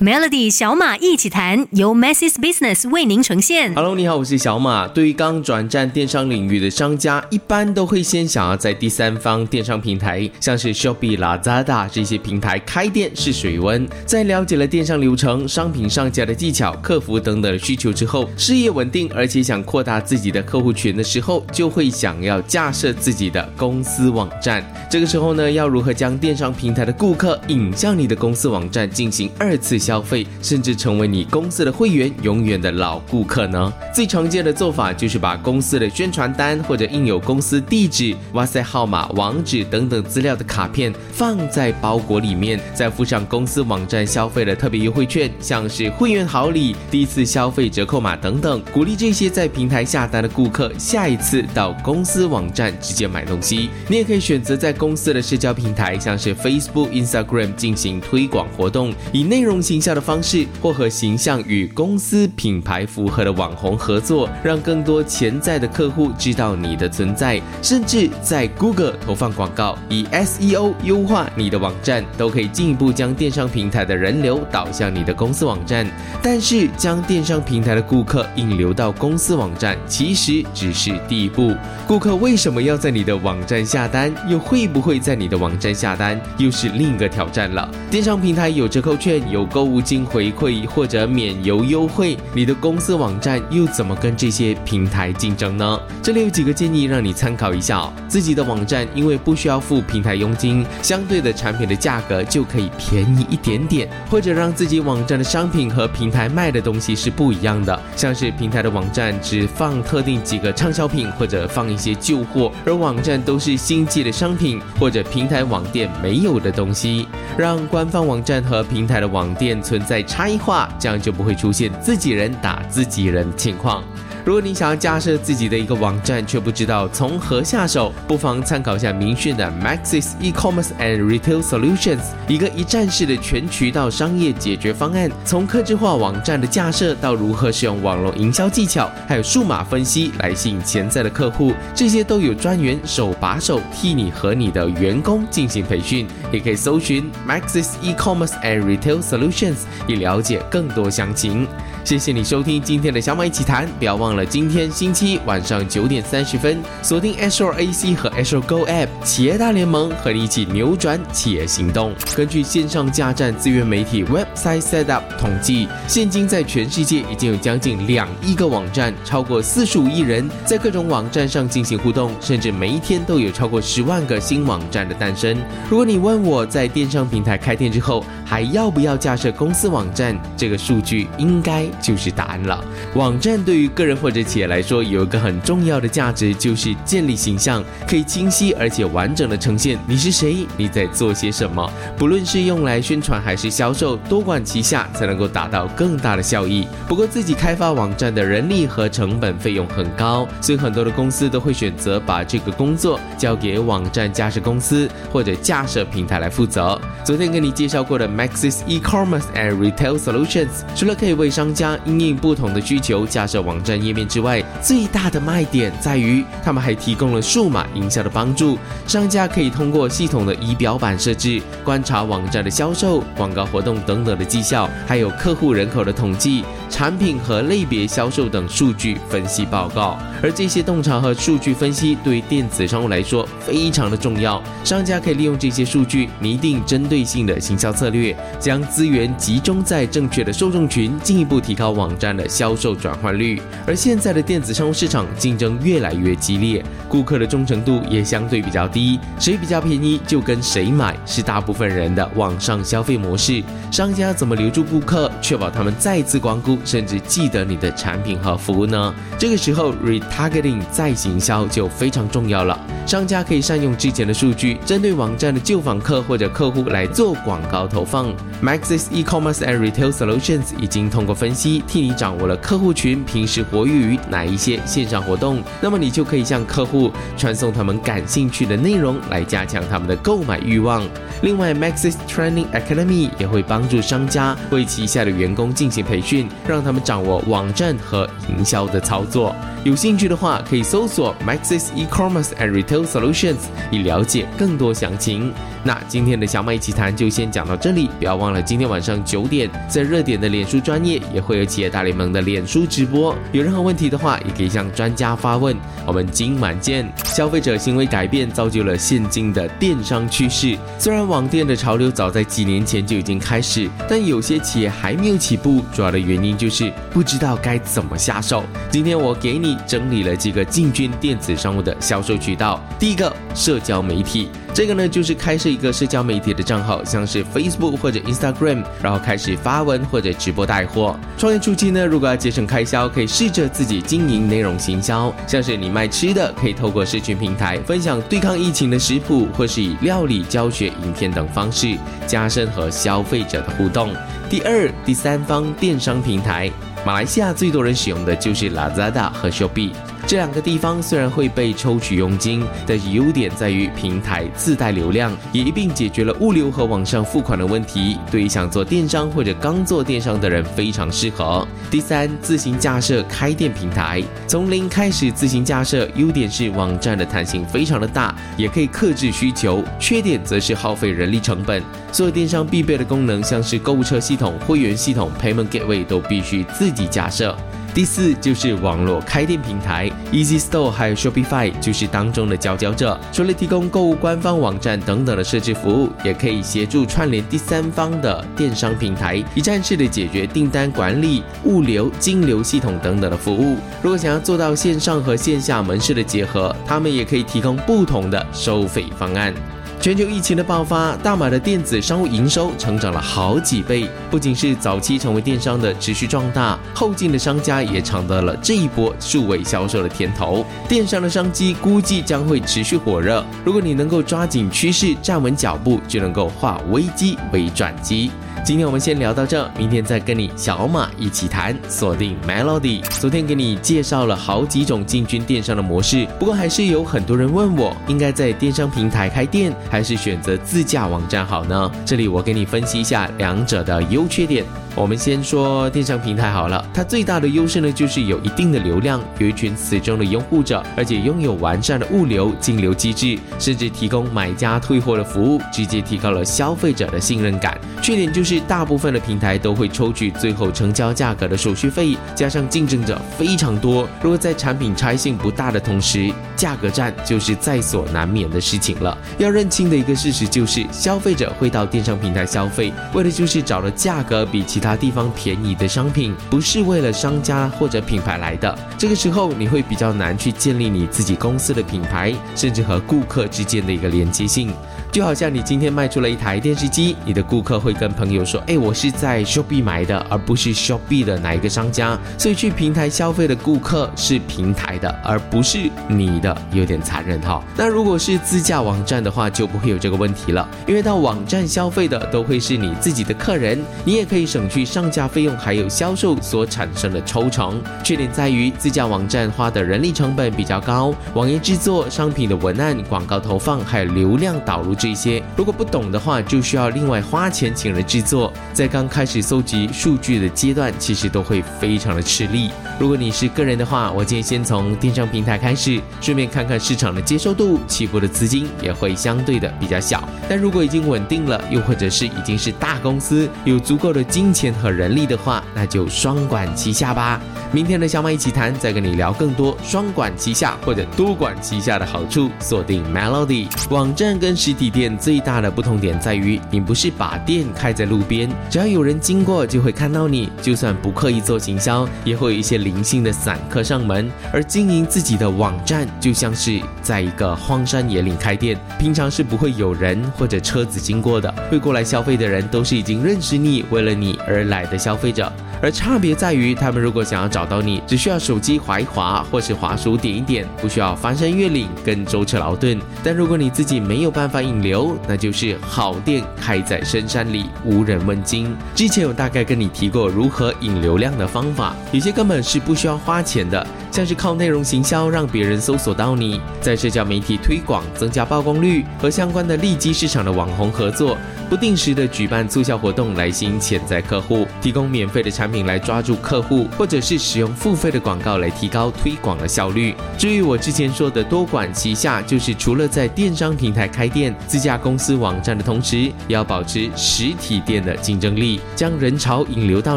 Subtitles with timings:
[0.00, 3.74] Melody 小马一起谈，由 Masses Business 为您呈现。
[3.74, 4.86] Hello，你好，我是小马。
[4.86, 13.88] 对于刚转战电商领域的商家，一般都会先想要在第三方电商平台，像是 Shopee、Lazada 这些平台开店试水温。
[14.06, 24.64] 在了解了电商流程、商品上架的技巧、客服等等的需求之后，事业稳定，而且想扩大自己的客户群的时候，就会想要架设自己的公司网站。
[24.88, 33.72] 这个时候呢，要如何将电商平台的顾客引向你的公司网站进行二次消费，甚至成为你公司的会员，永远的老顾客呢？
[33.94, 53.70] 最常见的做法就是把公司的宣传单或者印有公司地址、哇塞号码、网址等等资料的卡片放在包裹里面，再附上公司网站消费的特别优惠券，像是会员好礼、第一次消费折扣码等等，鼓励这些在平台下单的顾客下一次到公司网站直接买东西。
[53.88, 75.86] 你也可以选择在公司的社交平台，像是 Facebook、Instagram 进行推广活动，以内容行销的方式，或和形象与公司品牌符合的网红合作，让更多潜在的客户知道你的存在，甚至在 Google 投放广告，以 SEO 优化你的网站，都可以进一步将电商平台的人流导向你的公司网站。
[76.20, 81.54] 但是，将电商平台的顾客引流到公司网站，其实只是第一步。
[81.86, 87.70] 顾客为什么要在你的网站下单，又会不会在你的网站下单，又是另一个挑战了。
[87.88, 95.80] 电商平台有折扣券、有购物金回馈或者免邮优惠，你的公司网站又怎么跟这些平台竞争呢？
[96.02, 97.92] 这里有几个建议让你参考一下。
[98.08, 123.82] 自己的网站因为不需要付平台佣金，相对的产品的价格就可以便宜一点点，或者让自己网站的商品和平台卖的东西是不一样的，像是平台的网站只放特定几个畅销品，或者放一些旧货，而网站都是新寄的商品或者平台网店没有的东西，让官方网站和平台的网店存在差异化，这样就不会出现自己人打自己人的情况。
[124.28, 135.10] 如果你想要架设自己的一个网站，却不知道从何下手，不妨参考一下明讯的 Maxis E-commerce and Retail Solutions，一个一站式的全渠道商业解决方案。
[135.24, 146.06] 从客制化网站的架设到如何使用网络营销技巧，还有数码分析来吸引潜在的客户，这些都有专员手把手替你和你的员工进行培训。
[146.30, 151.48] 也可以搜寻 Maxis E-commerce and Retail Solutions，以了解更多详情。
[151.88, 161.94] 谢谢你收听今天的小马一起谈，不要忘了今天星期一晚上九点三十分锁定 Sorac 和 Sorago App 企业大联盟，和你一起扭转企业行动。
[162.14, 175.34] 根据线上架站资源媒体 Website Setup 统计，现今在全世界已经有将近两亿个网站，超过四十五亿人在各种网站上进行互动，甚至每一天都有超过十万个新网站的诞生。
[175.70, 181.66] 如果你问我在电商平台开店之后还要不要架设公司网站，这个数据应该。
[181.80, 182.64] 就是答案了。
[182.94, 191.70] 网站对于个人或者企业来说，有一个很重要的价值，就是建立形象，可以清晰而且完整的呈现你是谁，你在做些什么。
[191.96, 196.66] 不论是用来宣传还是销售，多管齐下才能够达到更大的效益。
[196.86, 206.80] 不过，自己开发网站的人力和成本费用很高，所以很多的公司都会选择把这个工作交给网站架设公司或者架设平台来负责。
[207.04, 218.56] 昨天跟你介绍过的 Maxis E-commerce and Retail Solutions，除了可以为商家因应不同的需求架设网站页面之外，最大的卖点在于他们还提供了数码营销的帮助。
[218.86, 229.98] 商家可以通过系统的仪表板设置，观察网站的销售、广告活动等等的绩效，还有客户人口的统计、产品和类别销售等数据分析报告。
[230.22, 234.42] 而这些洞察和数据分析对电子商务来说非常的重要。
[234.64, 243.40] 商家可以利用这些数据拟定针对性的行销策略，将资源集中在正确的受众群，进一步提高网站的销售转换率。
[243.66, 253.42] 而现在的电子商务市场竞争越来越激烈，顾客的忠诚度也相对比较低，谁比较便宜就跟谁买，是大部分人的网上消费模式。
[253.70, 258.94] 商家怎么留住顾客，确保他们再次光顾，甚至记得你的产品和服务呢？
[259.18, 262.58] 这个时候，retargeting 再行销就非常重要了。
[262.86, 268.12] 商家可以善用之前的数据，针对网站的旧访客或者客户来做广告投放。
[268.42, 280.82] Maxis E-commerce and Retail Solutions 已经通过分析，替你掌握了客户群平时活跃于哪一些线上活动，那么你就可以向客户传送他们感兴趣的内容，来加强他们的购买欲望。
[281.22, 289.34] 另外，Maxis Training Academy 也会帮助商家为旗下的员工进行培训，让他们掌握网站和营销的操作。
[289.64, 293.36] 有兴趣的话，可以搜索 Maxis E-commerce and Retail Solutions
[293.70, 295.32] 以了解更多详情。
[295.64, 303.14] 那今天的小马一起谈就先讲到这里，不要忘了今天晚上九点在热点的脸书专业也会有企业大联盟的脸书直播。
[303.32, 305.54] 有任何问题的话，也可以向专家发问。
[305.84, 306.90] 我们今晚见。
[307.04, 310.56] 消费者行为改变造就了现今的电商趋势。
[310.78, 318.44] 虽然网店的潮流早在几年前就已经开始，但有些企业还没有起步，主要的原因就是不知道该怎么下手。
[318.70, 322.58] 今天我给你整理了几个进军电子商务的销售渠道。
[322.78, 324.30] 第一个，社交媒体。
[324.54, 330.98] 这个呢，就是开设一个社交媒体的账号，像是 Facebook 或者 Instagram，然后开始发文或者直播带货。
[331.16, 341.76] 创业初期呢，如果要节省开销，可以试着自己经营内容行销，像是你卖吃的，可以透过社群平台分享对抗疫情的食谱，或是以料理教学影片等方式
[342.06, 343.94] 加深和消费者的互动。
[344.30, 346.50] 第二、第三方电商平台，
[346.84, 349.72] 马来西亚最多人使用的就是 Lazada 和 Shopee。
[350.08, 357.98] 这两个地方虽然会被抽取佣金，但是优点在于平台自带流量，也一并解决了物流和网上付款的问题。
[358.10, 361.46] 对于想做电商或者刚做电商的人非常适合。
[361.70, 371.62] 第三，自行架设开店平台，从零开始自行架设，优点是网站的弹性非常的大，也可以克制需求；缺点则是耗费人力成本。
[371.92, 377.36] 所有电商必备的功能，像是购物车系统、会员系统、Payment Gateway 都必须自己架设。
[377.78, 382.98] 第四就是网络开店平台，Easy Store 还有 Shopify 就是当中的佼佼者。
[383.12, 393.56] 除了提供购物官方网站等等的设置服务，也可以协助串联第三方的电商平台，一站式的解决订单管理、物流、金流系统等等的服务。
[393.80, 399.32] 如果想要做到线上和线下门市的结合，他们也可以提供不同的收费方案。
[399.80, 403.88] 全球疫情的爆发，大马的电子商务营收成长了好几倍。
[404.10, 410.44] 不仅是早期成为电商的持续壮大，后进的商家也尝到了这一波数位销售的甜头。
[410.68, 413.24] 电商的商机估计将会持续火热。
[413.44, 418.10] 如果你能够抓紧趋势，站稳脚步，就能够化危机为转机。
[418.44, 421.54] 今天我们先聊到这，明天再跟你小马一起谈。
[421.68, 431.70] 锁定 Melody，昨天给你介绍了好几种进军电商的模式，不过还是有很多人问我，应该在电商平台开店，还是选择自驾网站好呢？
[431.84, 434.44] 这里我给你分析一下两者的优缺点。
[434.74, 447.58] 我们先说电商平台好了，它最大的优势呢，就是有一定的流量，有一群死忠的拥护者，而且拥有完善的物流、金流机制，甚至提供买家退货的服务，直接提高了消费者的信任感。
[447.82, 458.98] 缺点就是是大部分的平台都会抽取最后成交价格的手续费，加上竞争者非常多，如果在产品差异性不大的同时，价格战就是在所难免的事情了。
[459.16, 464.44] 要认清的一个事实就是，消费者会到电商平台消费，为的就是找了价格比。
[464.48, 474.50] 其他地方便宜的商品不是为了商家或者品牌来的，这个时候你会比较难去建立你自己公司的品牌，甚至和顾客之间的一个连接性。
[474.90, 487.44] 就好像你今天卖出了一台电视机，你的顾客会跟朋友说：“哎，我是在 Shopee 买的，而不是 Shopee 的哪一个商家。”所以去平台消费的顾客是平台的，而不是你的，有点残忍哈。
[487.54, 497.62] 那如果是自驾网站的话，就不会有这个问题了，因为到网站消费的都会是你自己的客人，你也可以省去上架费用还有销售所产生的抽成。
[497.84, 504.77] 缺点在于自驾网站花的人力成本比较高，网页制作、商品的文案、广告投放还有流量导入。
[504.78, 508.32] 这些如果不懂的话，就需要另外花钱请人制作。
[508.52, 512.48] 在刚开始搜集数据的阶段，其实都会非常的吃力。
[512.78, 520.08] 如果你是个人的话，我建议先从电商平台开始，顺便看看市场的接受度，起步的资金也会相对的比较小。
[520.28, 527.20] 但如果已经稳定了，又或者是已经是大公司，有足够的金钱和人力的话，那就双管齐下吧。
[527.50, 532.30] 明天的小马一起谈，再跟你聊更多双管齐下或者多管齐下的好处。
[532.38, 534.67] 锁定 Melody 网站跟实体。
[534.70, 544.10] 店最大的不同点在于，你不是把店开在路边，只要有人经过就会看到你，就算不刻意做行销，也会有一些零星的散客上门。
[544.32, 555.32] 而经营自己的网站，就像是在一个荒山野岭开店，平常是不会有人或者车子经过的，会过来消费的人都是已经认识你，为了你而来的消费者。
[555.60, 562.78] 而差别在于，他们如果想要找到你，只需要手机滑一滑，或是滑鼠点一点，不需要翻山越岭跟舟车劳顿。
[563.02, 568.54] 但如果你自己没有办法引流，那就是好店开在深山里，无人问津。
[568.74, 581.16] 之前有大概跟你提过如何引流量的方法，有些根本是不需要花钱的，像是靠内容行销让别人搜索到你，在社交媒体推广增加曝光率和相关的利基市场的网红合作。
[581.48, 589.94] 不定时的举办促销活动来吸引潜在客户，提供免费的产品来抓住客户，或者是使用付费的广告来提高推广的效率。
[590.18, 599.96] 至于我之前说的多管齐下，就是除了在电商平台开店、自家公司网站的同时，也要保持实体店的竞争力，将人潮引流到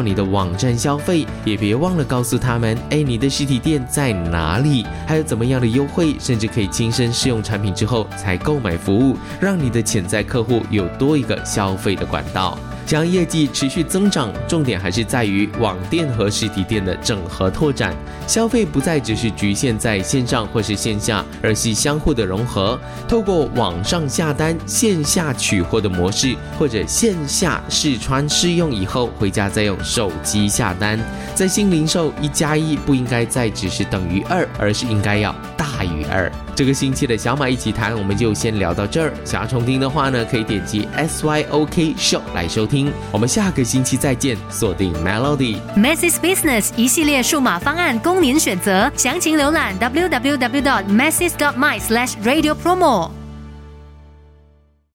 [0.00, 12.58] 你的网站消费，也别忘了告诉他们，哎，你的实体店在哪里，还有怎么样的优惠，甚至可以亲身试用产品之后才购买服务，让你的潜在客户有多一个消费的管道。
[12.86, 17.96] 想业绩持续增长，重点还是在于网店和实体店的整合拓展。
[18.26, 22.78] 消费不再只是局限在线上或是线下，而是相互的融合。
[23.08, 30.98] 透过网上下单、线下取货的模式，或者线下试穿试用以后回家再用手机下单。
[31.34, 35.34] 在新零售，一加一不应该再只是等于二，而是应该要
[36.12, 36.30] 二。
[36.54, 39.12] 这个星期的小马一起谈，我们就先聊到这儿。
[39.24, 42.92] 想要重听的话呢，可以点击 S Y O K Show 来收听。
[43.10, 45.56] 我们下个星期再见，锁定 Melody。
[45.74, 53.21] m a s s s Business 一系列数码方案供您选择，详情浏览 www masses dot my slash radio promo。